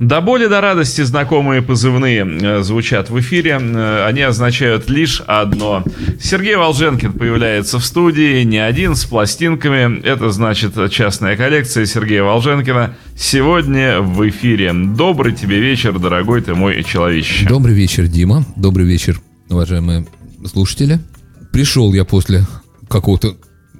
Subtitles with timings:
[0.00, 3.58] До боли до радости знакомые позывные э, звучат в эфире.
[3.60, 5.84] Э, они означают лишь одно.
[6.18, 10.00] Сергей Волженкин появляется в студии, не один, с пластинками.
[10.00, 12.96] Это значит частная коллекция Сергея Волженкина.
[13.14, 14.72] Сегодня в эфире.
[14.72, 17.46] Добрый тебе вечер, дорогой ты мой человечище.
[17.46, 18.46] Добрый вечер, Дима.
[18.56, 19.20] Добрый вечер,
[19.50, 20.06] уважаемые
[20.46, 20.98] слушатели.
[21.52, 22.46] Пришел я после
[22.88, 23.36] какого-то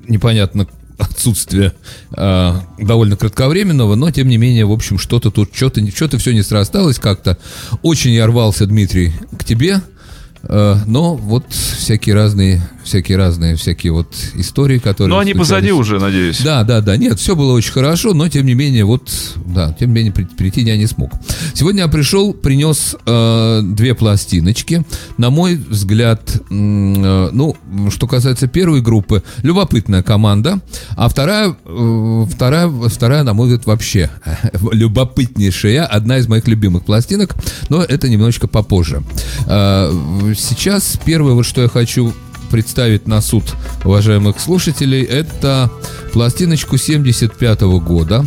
[0.06, 0.66] непонятно
[1.00, 1.72] отсутствия
[2.16, 6.42] э, довольно кратковременного, но тем не менее, в общем, что-то тут, что-то, что-то все не
[6.42, 7.38] срасталось как-то.
[7.82, 9.80] Очень я рвался, Дмитрий, к тебе,
[10.42, 15.08] но вот всякие разные всякие разные, всякие вот истории, которые...
[15.08, 15.48] Но они случались.
[15.48, 16.40] позади уже, надеюсь.
[16.42, 16.96] Да, да, да.
[16.96, 19.10] Нет, все было очень хорошо, но тем не менее, вот,
[19.46, 21.12] да, тем не менее, прийти я не смог.
[21.54, 24.84] Сегодня я пришел, принес э, две пластиночки.
[25.18, 27.56] На мой взгляд, э, ну,
[27.90, 30.60] что касается первой группы, любопытная команда,
[30.96, 34.10] а вторая, э, вторая, вторая, на мой взгляд, вообще
[34.72, 37.36] любопытнейшая, одна из моих любимых пластинок,
[37.68, 39.02] но это немножечко попозже.
[39.46, 40.98] Э, сейчас.
[41.04, 42.12] Первое, вот что я хочу
[42.50, 43.44] представить на суд
[43.84, 45.70] уважаемых слушателей, это
[46.12, 48.24] пластиночку 75 -го года,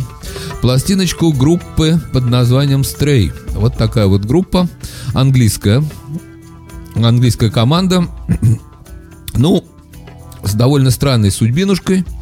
[0.60, 3.32] пластиночку группы под названием Stray.
[3.52, 4.68] Вот такая вот группа,
[5.12, 5.84] английская,
[6.94, 8.06] английская команда,
[9.34, 9.64] ну,
[10.42, 12.04] с довольно странной судьбинушкой–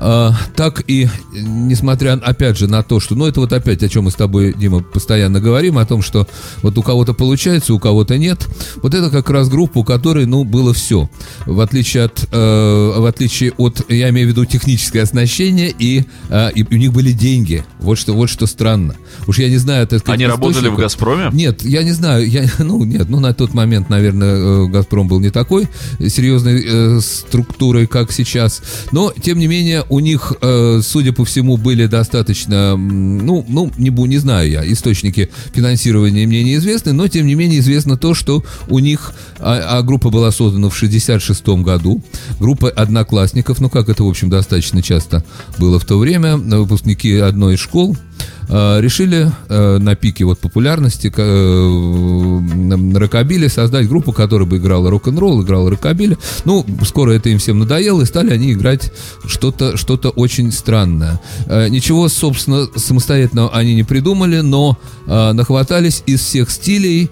[0.00, 4.04] а, так и, несмотря, опять же, на то, что, ну, это вот опять, о чем
[4.04, 6.28] мы с тобой, Дима, постоянно говорим, о том, что
[6.62, 10.44] вот у кого-то получается, у кого-то нет, вот это как раз группа, у которой, ну,
[10.44, 11.10] было все.
[11.46, 16.50] В отличие от, э, в отличие от, я имею в виду техническое оснащение, и, э,
[16.54, 17.64] и у них были деньги.
[17.80, 18.94] Вот что, вот что странно.
[19.26, 21.30] Уж я не знаю, это Они работали в «Газпроме»?
[21.32, 25.18] Нет, я не знаю, я, ну, нет, ну, на тот момент, наверное, э, «Газпром» был
[25.18, 31.12] не такой серьезной э, структурой, как сейчас, но, тем не менее, у них, э, судя
[31.12, 37.08] по всему, были достаточно, ну, ну не, не знаю я, источники финансирования мне неизвестны, но
[37.08, 41.46] тем не менее известно то, что у них, а, а группа была создана в 66
[41.62, 42.02] году,
[42.38, 45.24] группа одноклассников, ну как это, в общем, достаточно часто
[45.58, 51.12] было в то время, выпускники одной из школ, Э, решили э, на пике вот популярности
[51.14, 56.16] э, рокобили создать группу, которая бы играла рок-н-ролл, играла рокобили.
[56.44, 58.92] Ну, скоро это им всем надоело, и стали они играть
[59.26, 61.20] что-то что очень странное.
[61.46, 67.10] Ничего, собственно, самостоятельно они не придумали, но нахватались из всех стилей,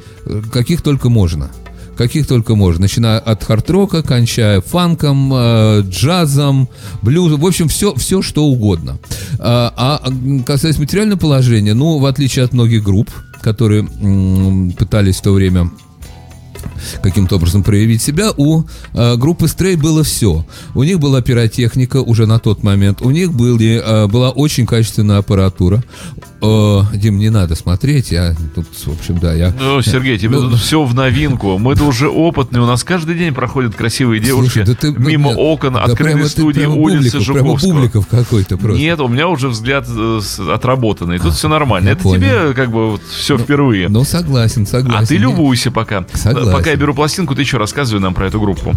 [0.53, 1.50] каких только можно
[1.96, 6.68] каких только можно, начиная от хард-рока, кончая фанком, э, джазом,
[7.02, 8.98] блюзом, в общем, все, все что угодно.
[9.38, 15.22] А, а касаясь материального положения, ну, в отличие от многих групп, которые м, пытались в
[15.22, 15.70] то время
[17.03, 18.31] каким-то образом проявить себя.
[18.37, 20.44] У э, группы Стрей было все.
[20.75, 25.19] У них была пиротехника уже на тот момент, у них были, э, была очень качественная
[25.19, 25.82] аппаратура.
[26.43, 29.54] Э, Дим, не надо смотреть, я тут, в общем, да, я...
[29.59, 31.59] Ну, Сергей, тебе ну, тут все в новинку.
[31.59, 35.41] Мы-то уже опытные, у нас каждый день проходят красивые девушки слушай, да ты, мимо да,
[35.41, 37.72] окон, да, открытой студии, улицы Жуковского.
[37.72, 38.78] Бубликов какой-то просто.
[38.78, 40.21] Нет, у меня уже взгляд э,
[40.53, 41.91] отработанный, тут а, все нормально.
[41.91, 42.21] Это понял.
[42.21, 43.88] тебе как бы вот, все ну, впервые.
[43.88, 45.04] Ну, согласен, согласен.
[45.04, 46.06] А ты любуйся пока.
[46.12, 46.50] Согласен.
[46.58, 48.74] Пока я беру пластинку, ты еще рассказывай нам про эту группу.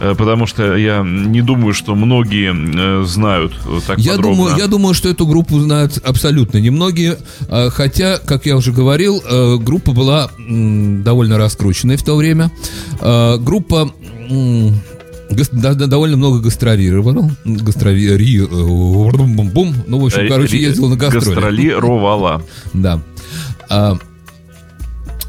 [0.00, 3.52] Э, потому что я не думаю, что многие знают
[3.86, 4.36] так я подробно.
[4.36, 9.22] Думаю, я думаю, что эту группу знают абсолютно немногие а, хотя, как я уже говорил,
[9.24, 12.50] э, группа была довольно раскрученной в то время.
[13.00, 13.92] А, группа
[15.30, 17.30] довольно много гастролировала.
[17.44, 18.16] Гастроли...
[19.52, 19.74] Бум.
[19.86, 21.24] Ну, в общем, короче, ездил на гастроли.
[21.24, 22.42] Гастролировала.
[22.72, 23.00] Да.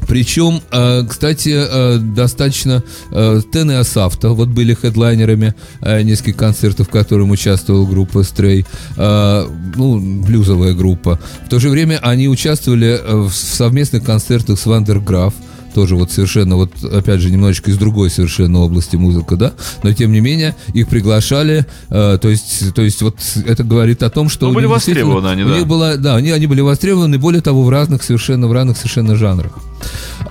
[0.08, 6.90] Причем, э, кстати, э, достаточно э, Тен и Асафта вот были хедлайнерами нескольких концертов, в
[6.90, 8.66] которых участвовала группа Stray,
[8.96, 11.18] ну, блюзовая группа.
[11.46, 15.34] В то же время они участвовали в совместных концертах с Вандерграф,
[15.74, 19.52] тоже вот совершенно, вот опять же, немножечко из другой совершенно области музыка, да,
[19.82, 24.10] но тем не менее их приглашали, э, то есть, то есть вот это говорит о
[24.10, 24.46] том, что...
[24.46, 25.50] Ну, были востребованы они, да.
[25.50, 29.16] Них была, да, они, они были востребованы, более того, в разных совершенно, в разных совершенно
[29.16, 29.58] жанрах.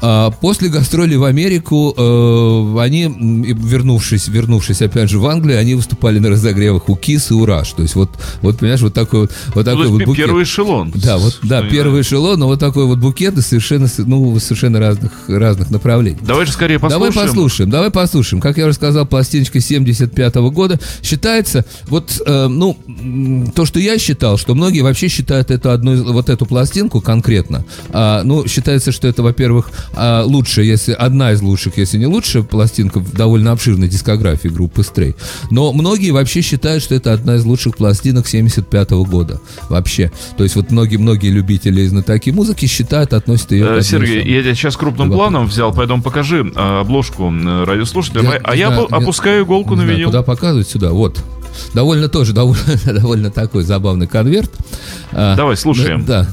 [0.02, 6.20] А после гастролей в Америку э, они, вернувшись, вернувшись опять же в Англию, они выступали
[6.20, 7.72] на разогревах у Кис и у Раш.
[7.72, 8.10] То есть вот,
[8.42, 10.26] вот понимаешь, вот такой вот, вот такой вот букет.
[10.26, 10.92] Первый эшелон.
[10.96, 15.12] Да, вот, да, первый эшелон, но вот такой вот букет из совершенно, ну, совершенно разных,
[15.28, 16.18] разных направлений.
[16.22, 17.14] Давай же скорее послушаем.
[17.14, 18.42] Давай послушаем, давай послушаем.
[18.42, 22.78] Как я уже сказал, пластиночка 75 -го года считается, вот, э, ну,
[23.56, 28.24] то, что я считал, что многие вообще считают эту одну, вот эту пластинку конкретно, а,
[28.24, 29.43] ну, считается, что это, во-первых,
[29.96, 34.82] а, лучшая, если одна из лучших, если не лучшая пластинка в довольно обширной дискографии группы
[34.82, 35.16] Stray.
[35.52, 39.40] Но многие вообще считают, что это одна из лучших пластинок 75 года.
[39.70, 40.12] Вообще.
[40.38, 44.56] То есть вот многие-многие любители и знатоки музыки считают, относят ее Э, Сергей, я тебя
[44.56, 45.32] сейчас крупным Любопытно.
[45.32, 49.92] планом взял, поэтому покажи э, обложку радиослушателям, Я а я не- опускаю иголку на знаю,
[49.98, 50.08] винил.
[50.10, 50.68] Куда показывать?
[50.70, 50.92] Сюда.
[50.92, 51.20] Вот.
[51.74, 54.52] Довольно тоже, довольно, довольно такой забавный конверт.
[55.12, 56.04] А, Давай, слушаем.
[56.06, 56.28] Да.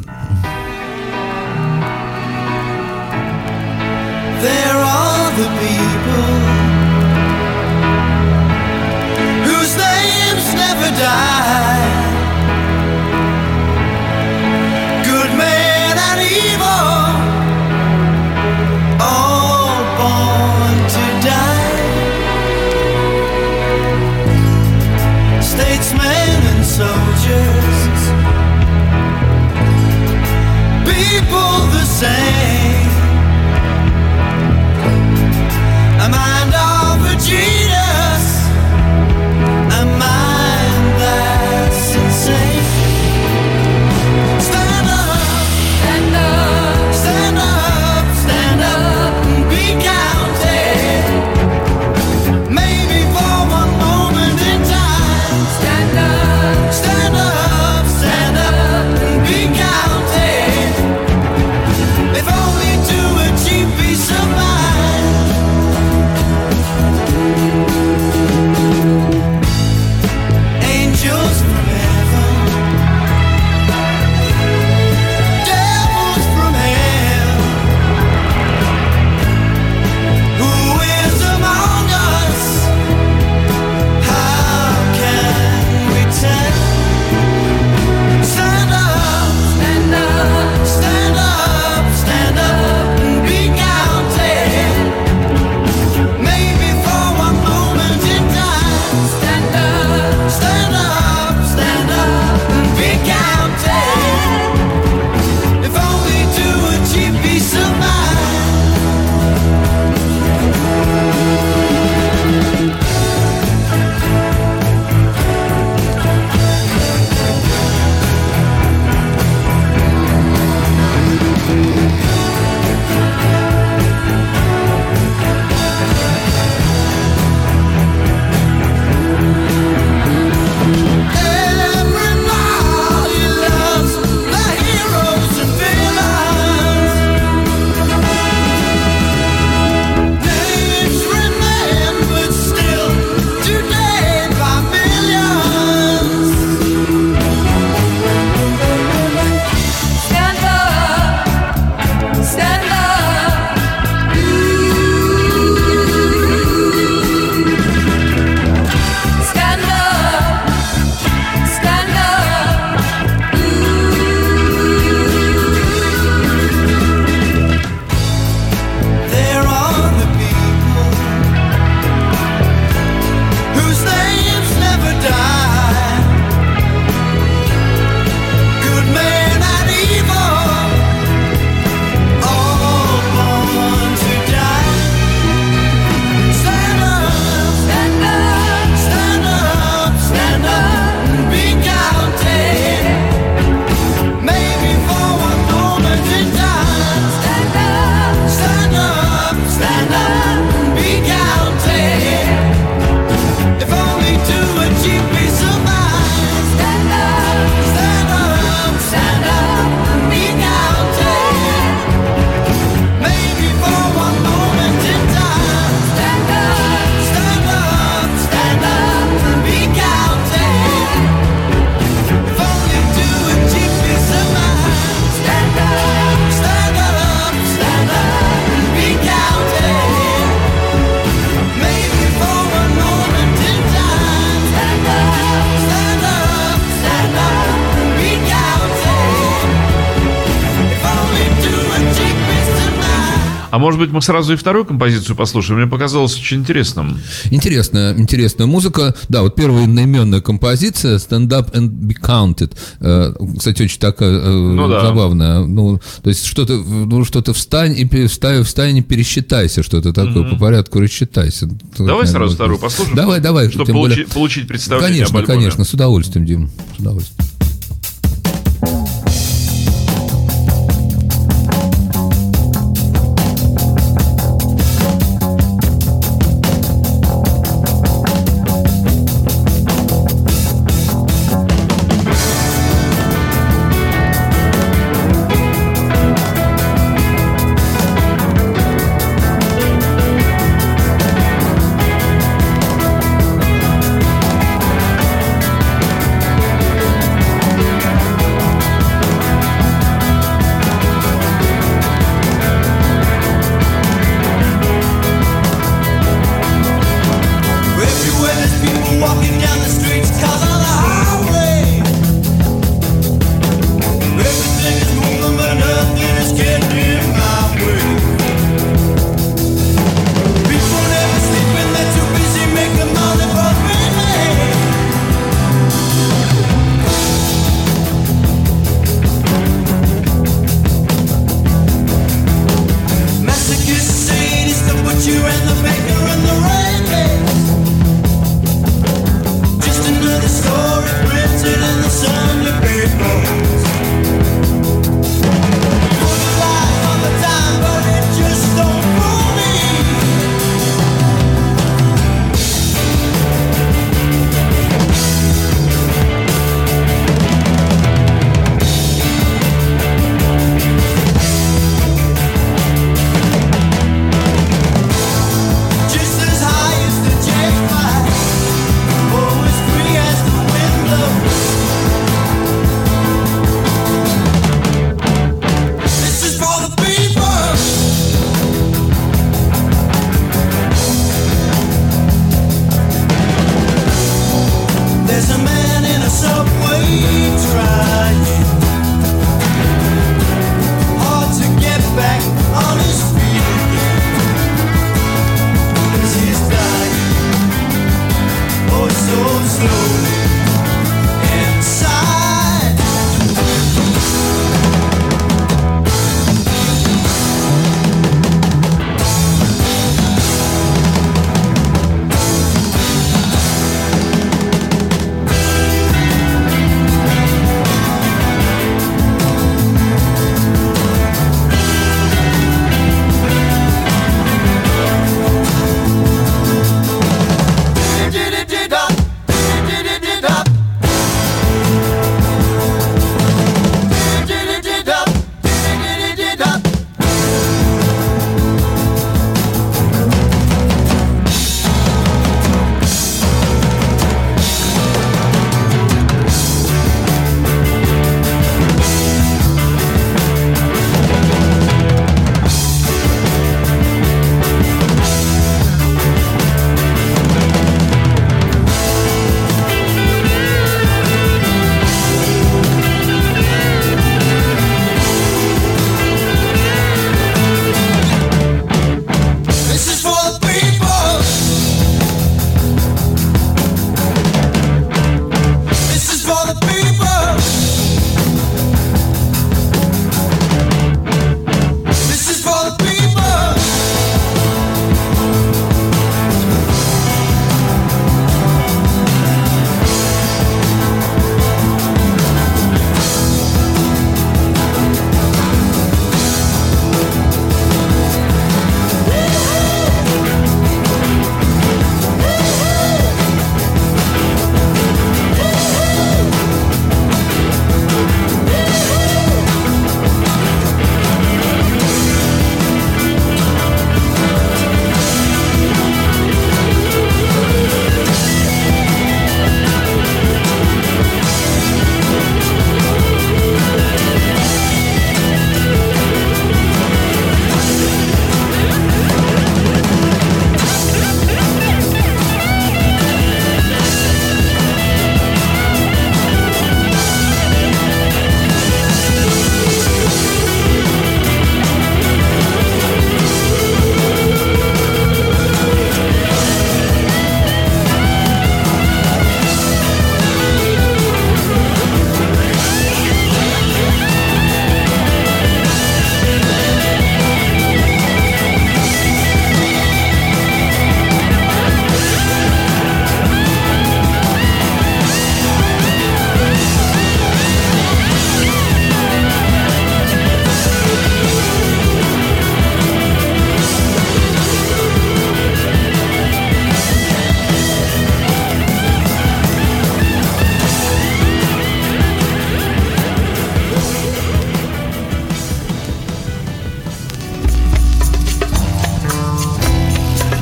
[243.81, 245.61] Быть, мы сразу и вторую композицию послушаем?
[245.61, 246.99] Мне показалось очень интересным.
[247.31, 248.95] Интересная, интересная музыка.
[249.09, 252.53] Да, вот первая одноименная композиция Stand Up and Be Counted.
[252.81, 254.81] Э, Кстати, очень такая э, Ну да.
[254.83, 255.41] забавная.
[255.45, 260.37] Ну, то есть что-то, ну, что-то встань и встань, встань и пересчитайся, что-то такое, по
[260.37, 261.49] порядку рассчитайся.
[261.79, 262.97] Давай сразу вторую послушаем.
[262.97, 263.51] Давай, давай.
[263.51, 267.29] Чтобы получи- более- получить представление Конечно, конечно, с удовольствием, Дим, с удовольствием.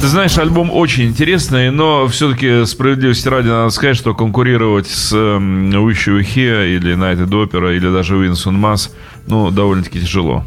[0.01, 6.21] Ты знаешь, альбом очень интересный, но все-таки справедливости ради надо сказать, что конкурировать с Were
[6.21, 8.95] Here или Night Opera или даже Винсон Масс,
[9.27, 10.45] ну, довольно-таки тяжело.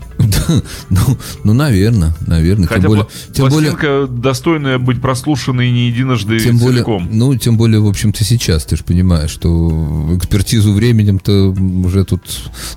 [0.89, 2.67] Ну, ну, наверное, наверное.
[2.67, 7.07] Хотя тем более, тем более, достойная быть прослушанной не единожды тем более, целиком.
[7.11, 11.55] ну, тем более, в общем-то, сейчас, ты же понимаешь, что экспертизу временем-то
[11.85, 12.21] уже тут,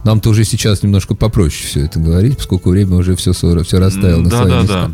[0.04, 4.30] нам-то уже сейчас немножко попроще все это говорить, поскольку время уже все, все расставило на
[4.30, 4.90] Да, свои да, места.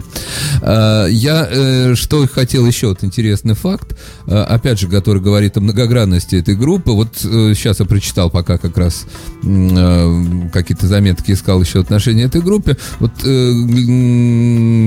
[0.63, 5.61] А, Я э, что хотел еще, вот интересный факт, а, опять же, который говорит о
[5.61, 6.93] многогранности этой группы.
[6.93, 9.07] Вот сейчас я прочитал пока как раз
[9.43, 10.23] э,
[10.53, 12.77] какие-то заметки искал еще отношения этой группе.
[12.99, 13.53] Вот э,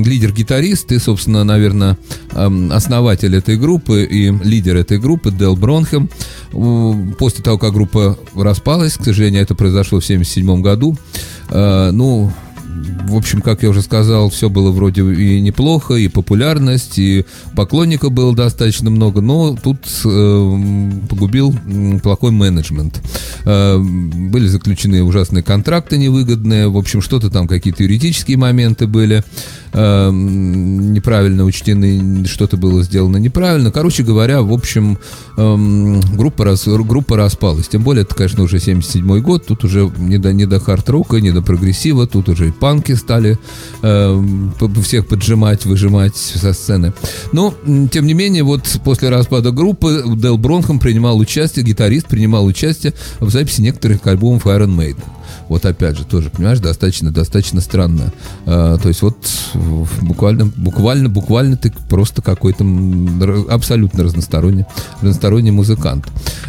[0.05, 1.97] лидер-гитарист и, собственно, наверное,
[2.31, 6.09] основатель этой группы и лидер этой группы Дел Бронхем.
[7.17, 10.97] После того, как группа распалась, к сожалению, это произошло в 1977 году,
[11.49, 12.31] э, ну,
[13.07, 17.25] в общем, как я уже сказал, все было вроде и неплохо, и популярность, и
[17.55, 21.53] поклонников было достаточно много, но тут э, погубил
[22.01, 23.01] плохой менеджмент.
[23.45, 29.23] Э, были заключены ужасные контракты невыгодные, в общем, что-то там, какие-то юридические моменты были
[29.73, 33.71] э, м, неправильно учтены, что-то было сделано неправильно.
[33.71, 34.97] Короче говоря, в общем,
[35.37, 37.67] эм, группа, рас- группа распалась.
[37.67, 41.31] Тем более, это, конечно, уже 77 год, тут уже не до, не до хард-рока, не
[41.31, 43.37] до прогрессива, тут уже и панки стали
[43.81, 44.53] эм,
[44.83, 46.93] всех поджимать, выжимать со сцены.
[47.31, 47.53] Но,
[47.91, 53.29] тем не менее, вот после распада группы Дел Бронхам принимал участие, гитарист принимал участие в
[53.29, 55.03] записи некоторых альбомов Iron Maiden.
[55.49, 58.13] Вот опять же, тоже, понимаешь, достаточно, достаточно странно.
[58.45, 59.17] А, то есть вот
[60.01, 62.65] буквально, буквально, буквально ты просто какой-то
[63.49, 64.65] абсолютно разносторонний,
[65.01, 66.07] разносторонний музыкант.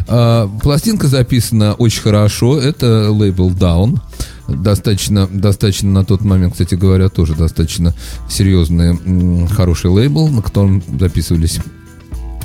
[0.09, 2.59] А, пластинка записана очень хорошо.
[2.59, 4.01] Это лейбл Down.
[4.49, 7.95] Достаточно, достаточно на тот момент, кстати говоря, тоже достаточно
[8.29, 11.61] серьезный, хороший лейбл, на котором записывались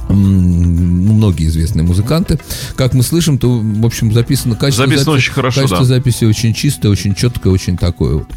[0.10, 2.39] многие известные музыканты.
[2.76, 5.86] Как мы слышим, то, в общем, записано качество Записано записи- очень хорошо, Качество да.
[5.86, 8.28] записи очень чистое, очень четкое, очень такое вот.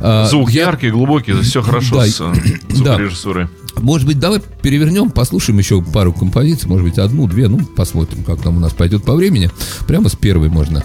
[0.00, 2.32] А, Звук я- яркий, глубокий, все хорошо Да, с э,
[2.68, 2.74] да.
[2.74, 3.48] звукорежиссурой.
[3.80, 8.42] Может быть, давай перевернем, послушаем еще пару композиций, может быть, одну, две, ну, посмотрим, как
[8.42, 9.50] там у нас пойдет по времени.
[9.86, 10.84] Прямо с первой можно.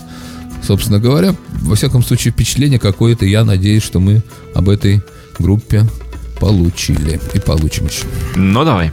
[0.64, 5.02] Собственно говоря, во всяком случае, впечатление какое-то, я надеюсь, что мы об этой
[5.40, 5.84] группе
[6.40, 8.04] получили и получим еще.
[8.36, 8.92] Ну, давай.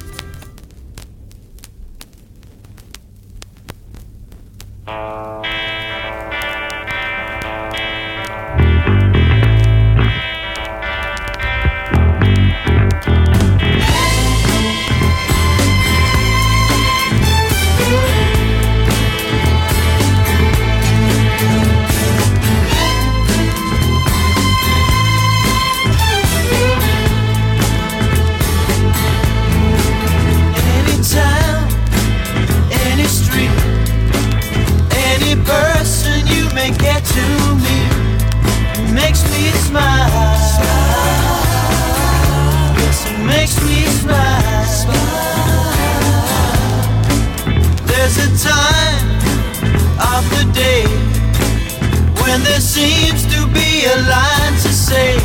[52.44, 55.16] There seems to be a line to say,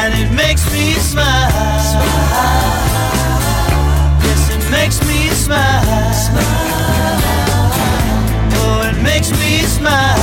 [0.00, 1.50] and it makes me smile.
[4.24, 5.82] Yes, it makes me smile.
[8.58, 10.15] Oh, it makes me smile.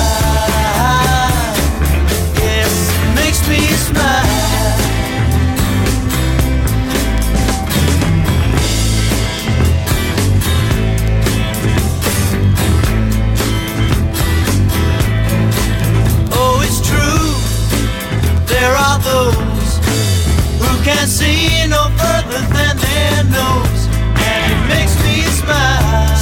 [21.23, 23.81] See no further than their nose,
[24.29, 26.19] and it makes me smile.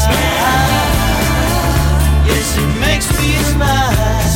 [2.30, 4.32] Yes, it makes me smile.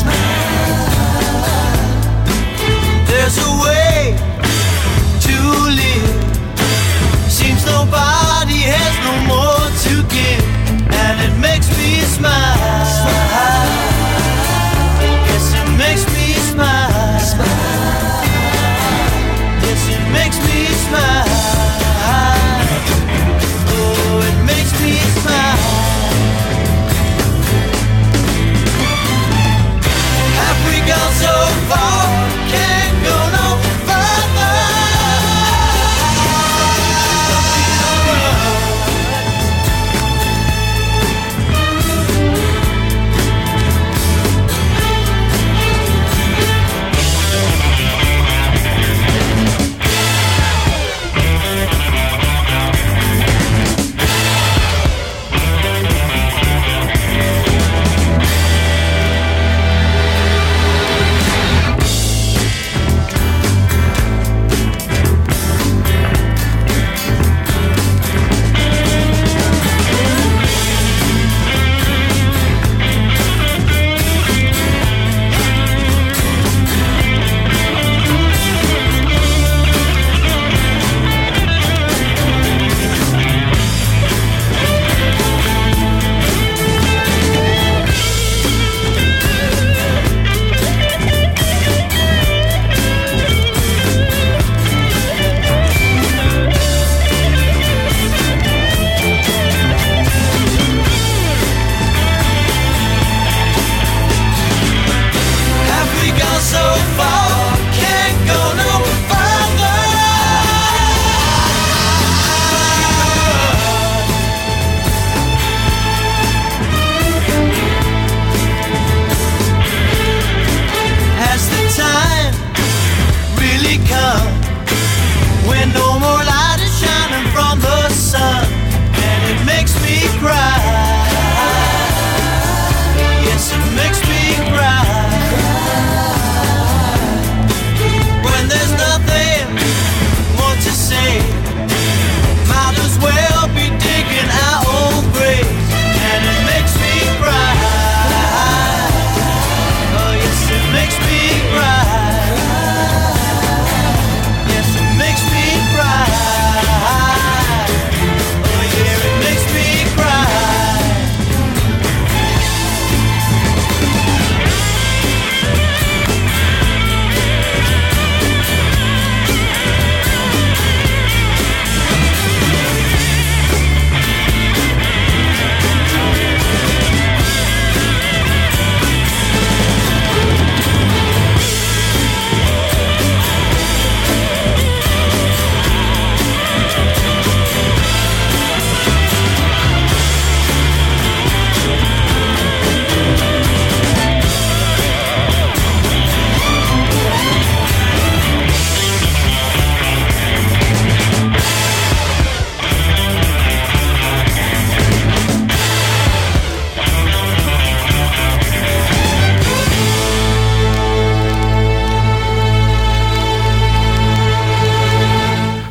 [3.10, 3.97] There's a way
[5.28, 5.36] to
[5.82, 6.15] live.
[7.38, 10.45] Seems nobody has no more to give,
[11.04, 12.64] and it makes me smile.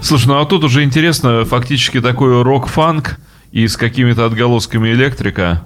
[0.05, 3.19] Слушай, ну а тут уже интересно, фактически такой рок-фанк
[3.53, 5.65] и с какими-то отголосками электрика.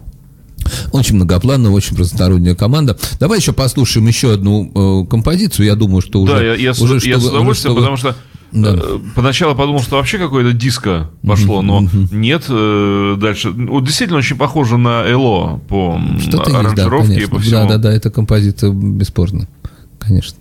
[0.93, 2.97] Очень многопланная, очень разносторонняя команда.
[3.19, 5.67] Давай еще послушаем еще одну э, композицию.
[5.67, 6.35] Я думаю, что уже...
[6.35, 7.81] Да, я, я, уже, я чтобы, с удовольствием, чтобы...
[7.81, 8.17] потому что
[8.53, 8.79] да.
[8.81, 12.15] Э, поначалу подумал, что вообще какое-то диско пошло, но mm-hmm.
[12.15, 12.45] нет.
[12.49, 13.51] Э, дальше.
[13.51, 17.57] Вот действительно очень похоже на Эло по Что-то аранжировке есть, да, и по всему.
[17.57, 19.49] Да, да, да, это композиция бесспорно,
[19.99, 20.39] конечно.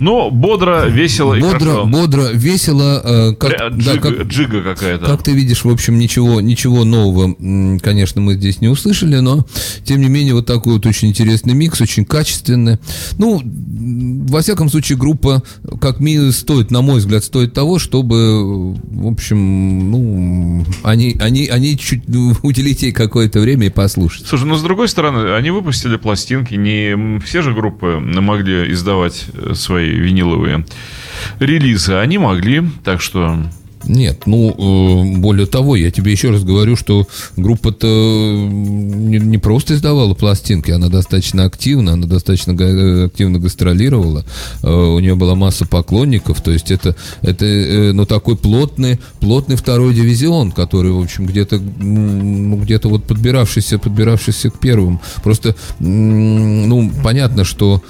[0.00, 1.84] Но бодро, весело и Бодро, хорошо.
[1.86, 3.02] бодро, весело.
[3.04, 5.04] э, как, Пря- да, джига, как- джига какая-то.
[5.06, 7.34] Как ты видишь, в общем, ничего, ничего нового,
[7.80, 9.44] конечно, мы здесь не услышали, но,
[9.84, 12.78] тем не менее, вот такой вот очень интересный микс, очень качественный.
[13.18, 15.42] Ну, во всяком случае, группа,
[15.80, 21.76] как минимум, стоит, на мой взгляд, стоит того, чтобы, в общем, ну, они, они, они
[21.78, 22.04] чуть
[22.42, 24.26] уделить ей какое-то время и послушать.
[24.26, 29.52] Слушай, ну с другой стороны, они выпустили пластинки, не все же группы могли издавать э,
[29.54, 30.64] свои виниловые
[31.38, 33.36] релизы, они могли, так что
[33.84, 37.06] Нет, ну, э, более того, я тебе еще раз говорю, что
[37.38, 44.26] группа-то не, просто издавала пластинки, она достаточно активна, она достаточно га- активно гастролировала,
[44.62, 49.56] э, у нее была масса поклонников, то есть это, это э, ну, такой плотный, плотный
[49.56, 55.00] второй дивизион, который, в общем, где-то, ну, где-то вот подбиравшийся, подбиравшийся к первым.
[55.24, 57.82] Просто, ну, понятно, что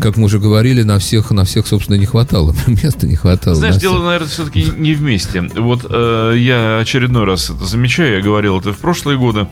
[0.00, 2.54] как мы уже говорили, на всех, на всех, собственно, не хватало.
[2.66, 3.56] Места не хватало.
[3.56, 4.04] Знаешь, на дело, всех.
[4.04, 5.42] наверное, все-таки не вместе.
[5.56, 9.46] Вот э, я очередной раз это замечаю, я говорил это в прошлые годы.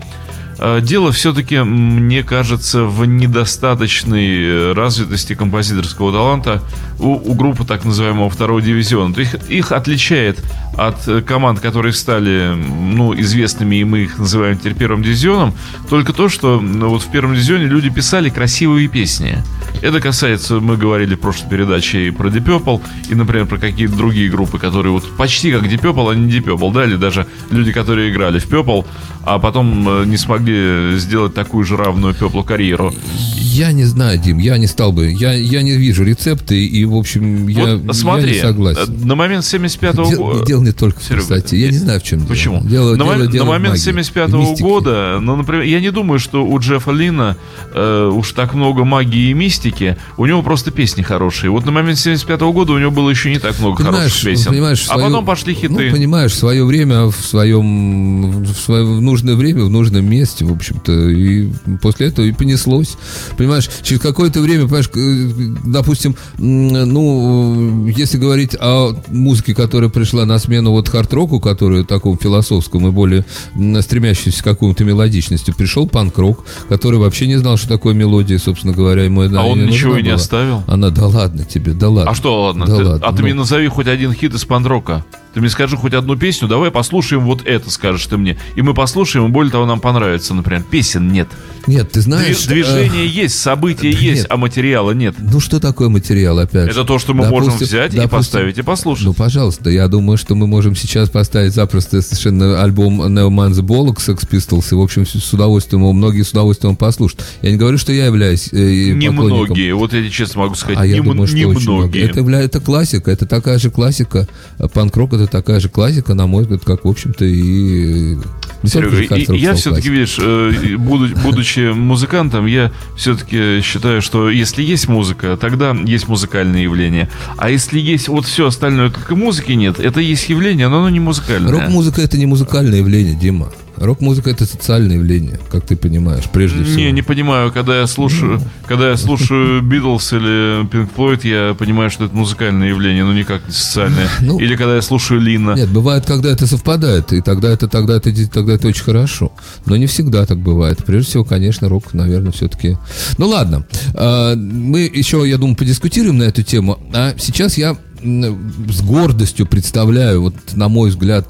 [0.58, 6.62] Э, Дело все-таки, мне кажется, в недостаточной э, развитости композиторского таланта
[6.98, 9.14] у, у группы так называемого второго дивизиона.
[9.14, 10.42] То есть их, их отличает
[10.76, 15.54] от э, команд, которые стали ну, известными, и мы их называем теперь первым дивизионом,
[15.88, 19.38] только то, что ну, вот в первом дивизионе люди писали красивые песни.
[19.80, 23.94] Это касается, мы говорили в прошлой передаче и про Deep Purple, и, например, про какие-то
[23.96, 27.26] другие группы, которые вот почти как Deep Purple, а не Deep Purple, да, или даже
[27.50, 28.84] люди, которые играли в Purple,
[29.24, 32.92] а потом э, не смогли сделать такую же равную Purple карьеру.
[33.36, 35.10] Я не знаю, Дим, я не стал бы.
[35.12, 38.80] Я, я не вижу рецепты, и, в общем, я, вот смотри, я не согласен.
[39.02, 40.44] э, на момент 75-го Дел- года...
[40.44, 41.56] дело не только в красоте.
[41.58, 42.28] Я не знаю, в чем дело.
[42.28, 42.60] Почему?
[42.64, 44.62] Дело, на, дело- на момент магии, 75 в мистике.
[44.64, 47.36] года, ну, например, я не думаю, что у Джеффа Лина
[47.74, 49.67] э, уж так много магии и мистики.
[50.16, 51.50] У него просто песни хорошие.
[51.50, 54.50] Вот на момент 75 года у него было еще не так много Понимаешь, хороших песен.
[54.50, 55.68] понимаешь, а свое- потом пошли хиты.
[55.68, 60.44] Ну, понимаешь, в свое время, в своем, в свое в нужное время, в нужном месте,
[60.44, 61.48] в общем-то, и
[61.83, 62.96] после этого и понеслось.
[63.37, 70.38] Понимаешь, через какое-то время, понимаешь, э, допустим, ну, если говорить о музыке, которая пришла на
[70.38, 76.44] смену вот хард-року, которая такому философскому и более м, стремящемуся к какому-то мелодичности, пришел панк-рок,
[76.68, 80.03] который вообще не знал, что такое мелодия, собственно говоря, ему А он нужна ничего и
[80.03, 80.14] не была.
[80.16, 80.64] оставил?
[80.66, 82.11] Она, да ладно тебе, да ладно.
[82.11, 82.66] А что, ладно?
[82.66, 83.25] Да ты- ладно, а ты ну.
[83.25, 85.05] мне назови хоть один хит из панк-рока.
[85.38, 88.37] Ты мне скажи хоть одну песню, давай послушаем вот это, скажешь ты мне.
[88.57, 90.64] И мы послушаем, и более того, нам понравится, например.
[90.68, 91.29] Песен нет.
[91.68, 92.44] Нет, ты знаешь...
[92.44, 94.27] э, Движение есть, события да есть, нет.
[94.31, 95.14] а материала нет.
[95.16, 96.70] Ну, что такое материал, опять же?
[96.72, 99.05] Это то, что мы Допустим- можем взять и допустим- поставить и послушать.
[99.07, 103.62] Ну, пожалуйста, я думаю, что мы можем сейчас поставить запросто совершенно альбом Neo Man the
[103.62, 107.22] Bollocks Sex Pistols, и, в общем, с удовольствием, многие с удовольствием послушают.
[107.42, 108.90] Я не говорю, что я являюсь э.
[108.94, 112.07] Немногие, вот я честно могу сказать, А я нем- думаю, что немногие.
[112.07, 114.27] Это, это классика, это такая же классика.
[114.59, 118.16] А Панк-рок это такая же классика, на мой взгляд, как, в общем-то, и...
[118.64, 124.88] Серега, и- я все-таки, видишь, э, буду- будучи музыкантом, я все-таки считаю, что если есть
[124.88, 127.08] музыка, тогда есть музыкальное явление.
[127.36, 131.00] А если есть вот все остальное, только музыки нет, это есть явление, но оно не
[131.00, 131.52] музыкальное.
[131.52, 133.52] Рок-музыка это не музыкальное явление, Дима.
[133.80, 136.78] Рок-музыка это социальное явление, как ты понимаешь, прежде всего.
[136.78, 141.90] Не, не понимаю, когда я слушаю, когда я слушаю Битлз или Pink Floyd, я понимаю,
[141.90, 144.08] что это музыкальное явление, но никак не социальное.
[144.20, 145.54] Ну, или когда я слушаю Лина.
[145.54, 149.32] Нет, бывает, когда это совпадает, и тогда это, тогда это, тогда это очень хорошо.
[149.66, 150.84] Но не всегда так бывает.
[150.84, 152.76] Прежде всего, конечно, рок, наверное, все-таки.
[153.16, 153.64] Ну ладно,
[153.94, 156.78] А, мы еще, я думаю, подискутируем на эту тему.
[156.92, 161.26] А сейчас я с гордостью представляю, вот на мой взгляд,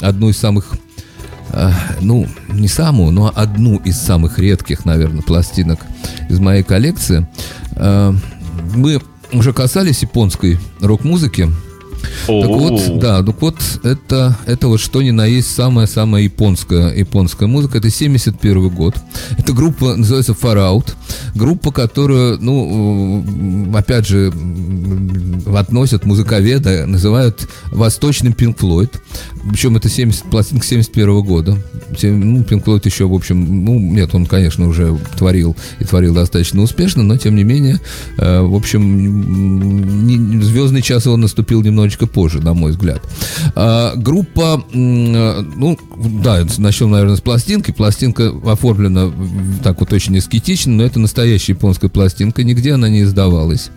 [0.00, 0.74] одну из самых
[1.52, 5.80] а, ну, не самую, но одну из самых редких, наверное, пластинок
[6.28, 7.26] из моей коллекции.
[7.76, 8.14] А,
[8.74, 9.00] Мы
[9.32, 11.48] уже касались японской рок-музыки.
[12.26, 17.48] Так вот, да, так вот, это, это вот что ни на есть самая-самая японская, японская
[17.48, 17.78] музыка.
[17.78, 18.94] Это 71 год.
[19.36, 20.94] Эта группа называется Far Out.
[21.34, 23.24] Группа, которую, ну,
[23.74, 24.32] опять же,
[25.56, 28.90] относят музыковеды, называют восточным Pink Floyd.
[29.50, 31.58] Причем это 70, пластинка 71 года.
[31.96, 36.14] Сем- Ну, Pink Floyd еще, в общем, ну, нет, он, конечно, уже творил и творил
[36.14, 37.80] достаточно успешно, но, тем не менее,
[38.18, 43.00] э, в общем, не- звездный час его наступил немножечко позже, на мой взгляд.
[43.54, 45.78] А, группа, э, ну,
[46.22, 47.70] да, начнем, наверное, с пластинки.
[47.72, 49.10] Пластинка оформлена
[49.62, 52.42] так вот очень эскетично, но это настоящая японская пластинка.
[52.44, 53.70] Нигде она не издавалась,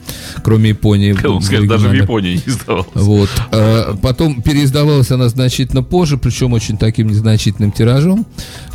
[0.43, 1.11] кроме Японии.
[1.11, 1.93] Он скажет, даже в.
[1.93, 2.89] Японии не издавался.
[2.95, 3.29] Вот.
[3.51, 8.25] А, Потом переиздавалась она значительно позже, причем очень таким незначительным тиражом.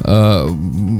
[0.00, 0.46] А,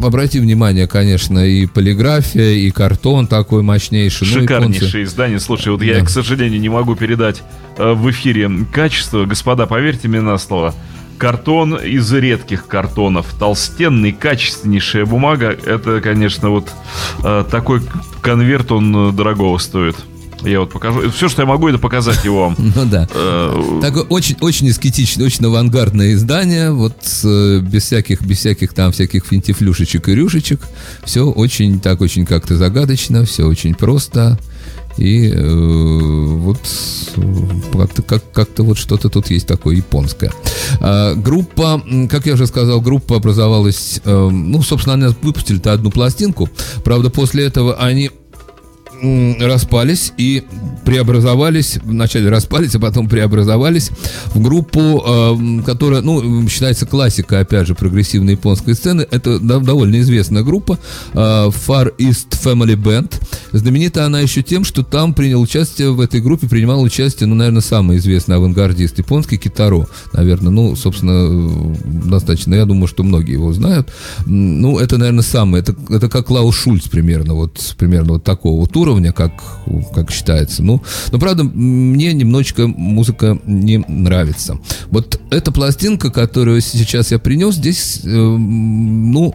[0.03, 4.27] Обрати внимание, конечно, и полиграфия, и картон такой мощнейший.
[4.27, 5.39] Ну, Шикарнейшее издание.
[5.39, 6.07] Слушай, вот я, Да.
[6.07, 7.43] к сожалению, не могу передать
[7.77, 9.27] э, в эфире качество.
[9.27, 10.75] Господа, поверьте мне на слово.
[11.19, 13.27] Картон из редких картонов.
[13.39, 15.49] Толстенный, качественнейшая бумага.
[15.67, 16.71] Это, конечно, вот
[17.23, 17.83] э, такой
[18.23, 19.97] конверт, он э, дорогого стоит.
[20.47, 21.11] Я вот покажу.
[21.11, 22.57] Все, что я могу, это показать его вам.
[22.77, 23.09] Ну да.
[23.13, 28.93] Э, Такое очень, очень эскетичное, очень авангардное издание, вот э, без всяких, без всяких там
[28.93, 30.61] всяких финтифлюшечек и рюшечек.
[31.05, 34.39] Все очень так, очень как-то загадочно, все очень просто.
[34.99, 36.61] И э, вот
[37.17, 37.23] э,
[37.73, 40.33] как-то, как, как-то вот что-то тут есть такое японское.
[40.81, 46.49] А, группа, как я уже сказал, группа образовалась, э, ну, собственно, они выпустили-то одну пластинку.
[46.83, 48.11] Правда, после этого они
[49.41, 50.45] распались и
[50.85, 53.91] преобразовались, вначале распались, а потом преобразовались
[54.27, 59.07] в группу, эм, которая, ну, считается классикой, опять же, прогрессивной японской сцены.
[59.11, 60.79] Это дов- довольно известная группа
[61.13, 63.13] э, Far East Family Band.
[63.53, 67.63] Знаменита она еще тем, что там принял участие, в этой группе принимал участие, ну, наверное,
[67.63, 69.89] самый известный авангардист японский Китаро.
[70.13, 72.55] Наверное, ну, собственно, э, достаточно.
[72.55, 73.89] Я думаю, что многие его знают.
[74.25, 75.61] Ну, это, наверное, самый.
[75.61, 79.33] Это, это как Клаус Шульц примерно, вот, примерно вот такого вот уровня, как,
[79.95, 80.63] как считается.
[80.63, 84.59] Ну, но, правда, мне немножечко музыка не нравится.
[84.91, 89.35] Вот эта пластинка, которую сейчас я принес, здесь, э, ну,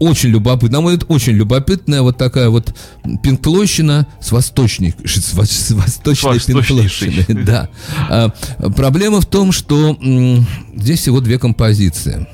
[0.00, 2.74] очень любопытно, на мой взгляд, очень любопытная вот такая вот
[3.22, 7.24] пинклощина с восточной, с, во- с восточной пинклощиной.
[7.44, 7.68] Да.
[8.10, 8.30] А,
[8.76, 12.26] проблема в том, что м, здесь всего две композиции.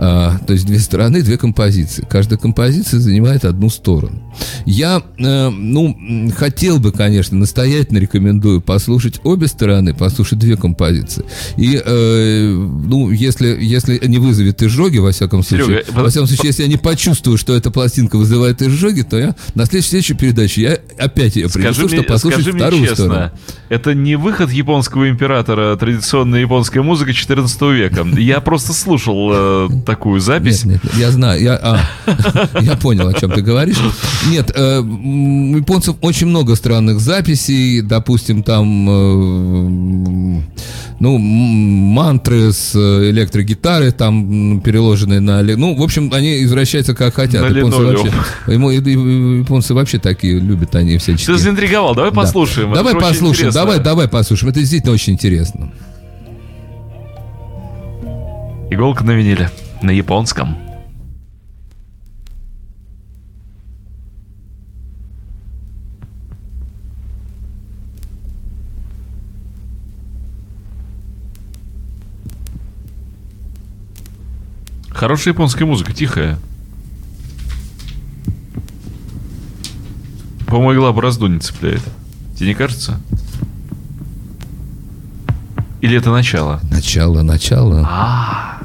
[0.00, 2.06] А, то есть две стороны, две композиции.
[2.08, 4.22] Каждая композиция занимает одну сторону.
[4.64, 11.24] Я, э, ну, хотел бы, конечно, настоятельно рекомендую послушать обе стороны, послушать две композиции.
[11.56, 16.46] И, э, ну, если, если не вызовет изжоги, во всяком случае, Серега, во всяком случае,
[16.46, 20.62] если я не почувствую, что эта пластинка вызывает изжоги, то я на следующей, следующей передаче
[20.62, 23.30] я опять ее принесу, мне, чтобы послушать скажи мне вторую честно, сторону.
[23.68, 28.06] это не выход японского императора, традиционная японская музыка 14 века.
[28.16, 30.64] Я просто слушал э, такую запись.
[30.64, 31.80] Нет, нет, я знаю, я, а,
[32.60, 33.78] я понял, о чем ты говоришь.
[34.28, 40.42] Нет, э, у японцев очень много странных записей, допустим, там, э,
[41.00, 47.42] ну, мантры с э, электрогитары, там переложенные на, ну, в общем, они извращаются как хотят.
[47.42, 48.06] На Японцы линолеум.
[48.06, 48.70] вообще, ему-
[49.40, 51.26] японцы вообще такие любят они всячески.
[51.26, 52.16] Ты заинтриговал, давай Да.
[52.16, 52.74] послушаем.
[52.74, 54.50] Давай послушаем, давай, давай послушаем.
[54.50, 55.70] Это действительно очень интересно.
[58.70, 59.50] Иголка на виниле.
[59.80, 60.56] На японском.
[74.90, 76.40] Хорошая японская музыка, тихая.
[80.48, 81.82] По-моему, игла борозду не цепляет.
[82.34, 83.00] Тебе не кажется?
[85.80, 86.60] Или это начало?
[86.68, 87.86] Начало, начало.
[87.88, 88.57] А,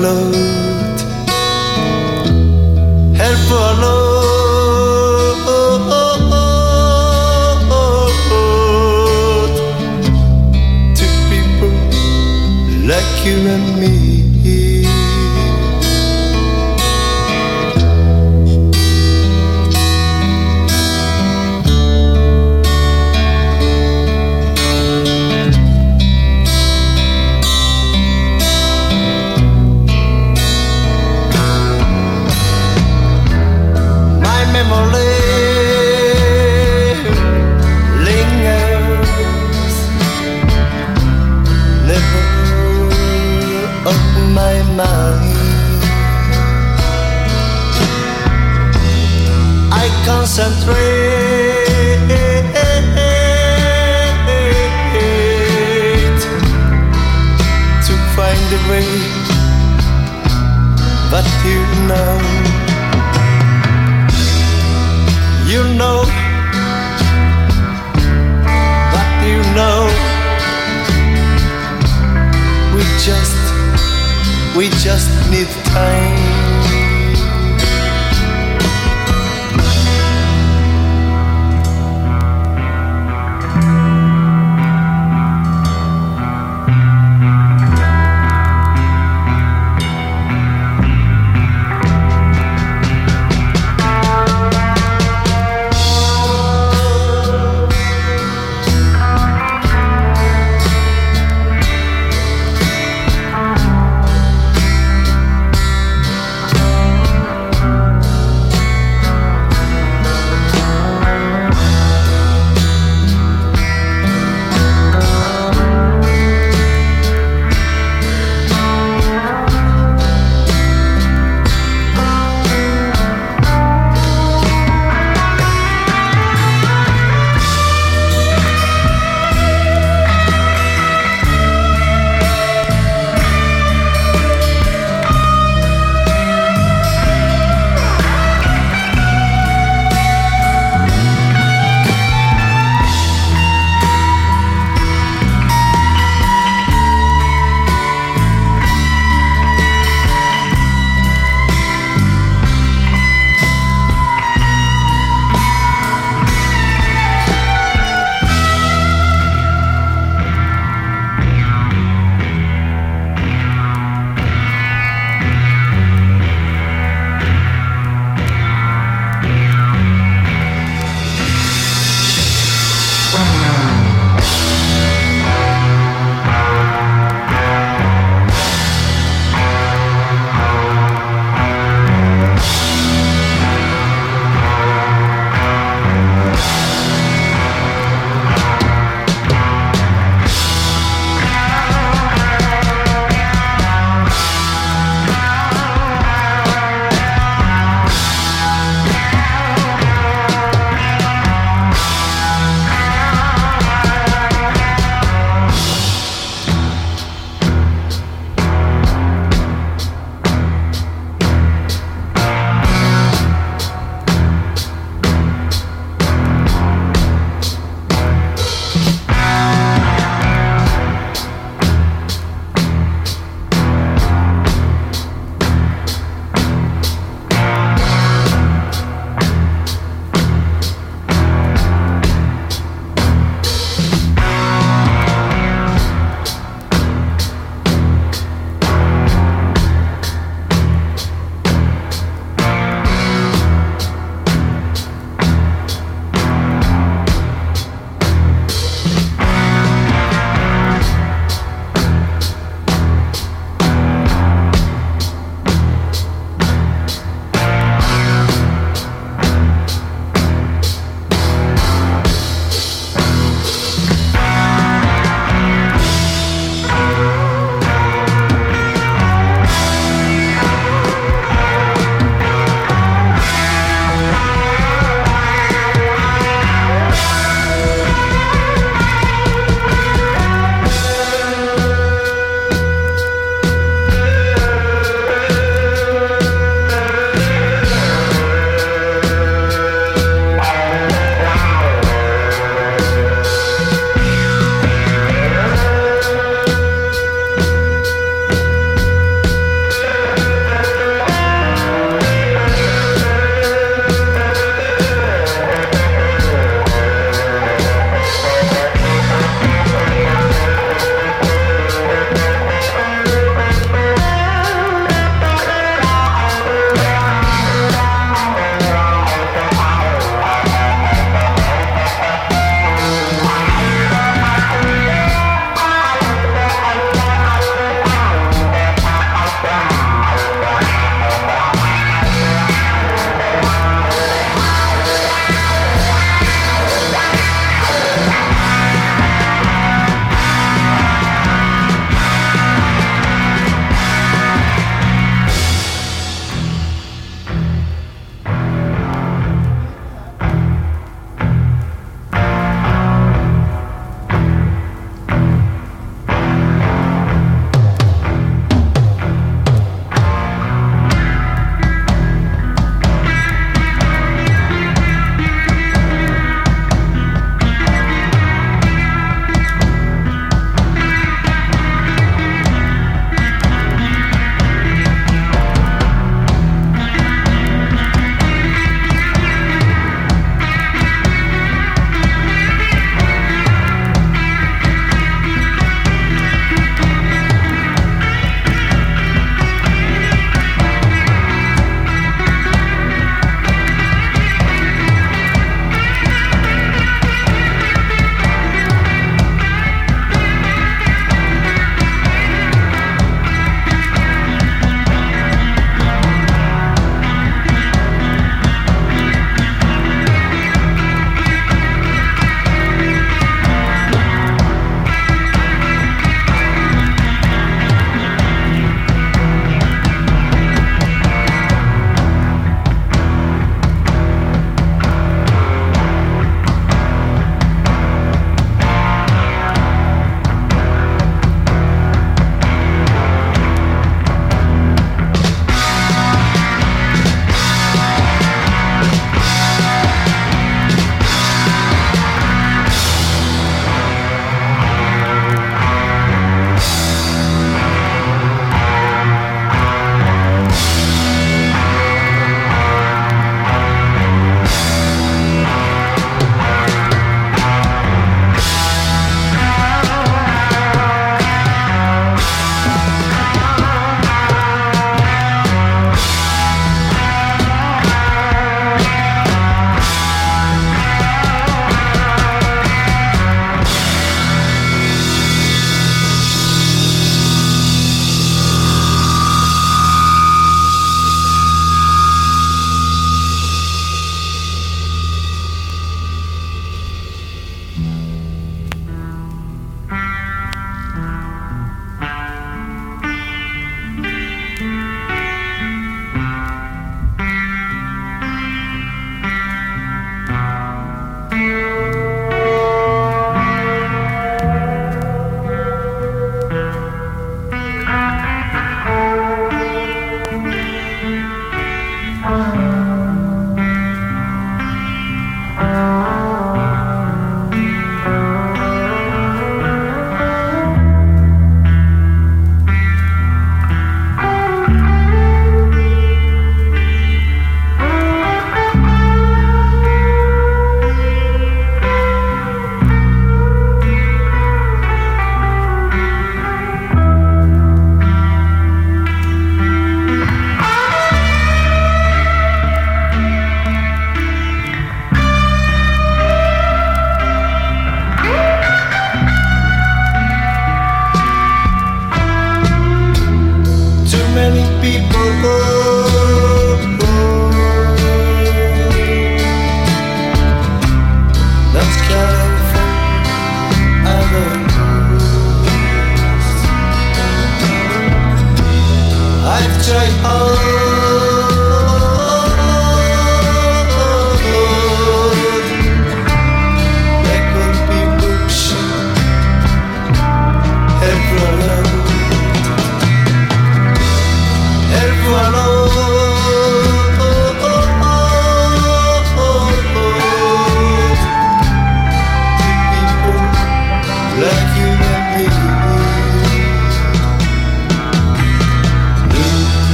[0.00, 0.29] love.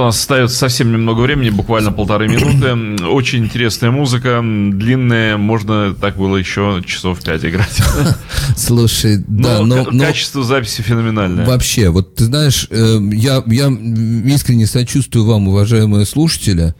[0.00, 3.04] У нас остается совсем немного времени, буквально полторы минуты.
[3.06, 7.80] Очень интересная музыка, длинная, можно так было еще часов пять играть.
[8.56, 11.46] Слушай, да, Но но, ка- но качество записи феноменальное.
[11.46, 13.68] вообще, вот ты знаешь, э, я, я
[14.26, 16.74] искренне сочувствую вам, уважаемые слушатели,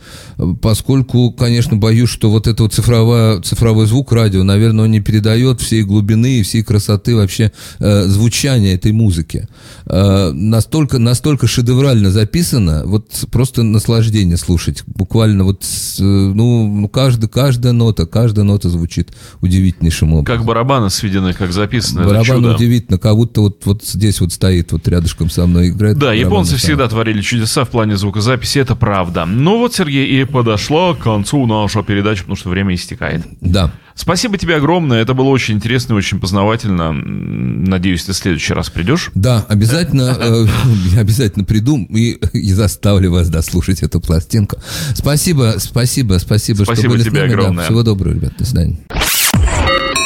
[0.60, 5.60] поскольку, конечно, боюсь, что вот это вот цифровая, цифровой звук радио, наверное, он не передает
[5.60, 9.48] всей глубины и всей красоты вообще э, звучания этой музыки.
[9.86, 14.82] Э, настолько, настолько шедеврально записано, вот просто наслаждение слушать.
[14.86, 20.24] Буквально вот, э, ну, ну, каждая, каждая нота, каждая нота звучит удивительнейшим образом.
[20.38, 22.00] Как барабаны сведены, как записано.
[22.00, 22.54] это Барабан чудо.
[22.54, 25.98] удивительно, как будто вот, вот здесь вот стоит, вот рядышком со мной играет.
[25.98, 26.58] Да, японцы да.
[26.58, 29.24] всегда творили чудеса в плане звукозаписи, это правда.
[29.26, 33.22] Ну вот, Сергей, и подошла к концу наша передача, потому что время истекает.
[33.40, 33.72] Да.
[33.94, 35.00] Спасибо тебе огромное.
[35.00, 36.92] Это было очень интересно и очень познавательно.
[36.92, 39.10] Надеюсь, ты в следующий раз придешь.
[39.14, 40.46] Да, обязательно, э,
[40.94, 44.56] я обязательно приду и, и заставлю вас дослушать эту пластинку.
[44.94, 47.28] Спасибо, спасибо, спасибо, что были тебе с нами.
[47.28, 47.64] Да, огромное.
[47.64, 48.78] всего доброго, ребят, до свидания.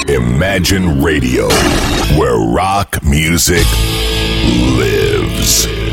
[0.09, 1.49] Imagine Radio,
[2.17, 3.67] where rock music
[4.79, 5.88] lives.